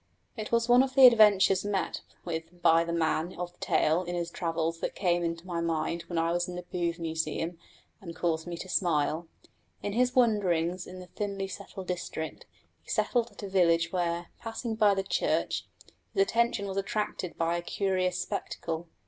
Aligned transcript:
It 0.35 0.51
was 0.51 0.67
one 0.67 0.81
of 0.81 0.95
the 0.95 1.05
adventures 1.05 1.63
met 1.63 2.01
with 2.25 2.63
by 2.63 2.83
the 2.83 2.91
man 2.91 3.35
of 3.35 3.51
the 3.53 3.59
tale 3.59 4.01
in 4.01 4.15
his 4.15 4.31
travels 4.31 4.79
that 4.79 4.95
came 4.95 5.23
into 5.23 5.45
my 5.45 5.61
mind 5.61 6.05
when 6.07 6.17
I 6.17 6.31
was 6.31 6.47
in 6.47 6.55
the 6.55 6.63
Booth 6.63 6.97
Museum, 6.97 7.59
and 8.01 8.15
caused 8.15 8.47
me 8.47 8.57
to 8.57 8.67
smile. 8.67 9.27
In 9.83 9.93
his 9.93 10.15
wanderings 10.15 10.87
in 10.87 10.99
a 11.03 11.05
thinly 11.05 11.47
settled 11.47 11.85
district, 11.85 12.47
he 12.81 12.89
arrived 12.99 13.29
at 13.29 13.43
a 13.43 13.47
village 13.47 13.91
where, 13.91 14.29
passing 14.39 14.73
by 14.73 14.95
the 14.95 15.03
church, 15.03 15.67
his 16.15 16.23
attention 16.23 16.65
was 16.65 16.77
attracted 16.77 17.37
by 17.37 17.55
a 17.55 17.61
curious 17.61 18.19
spectacle. 18.19 18.87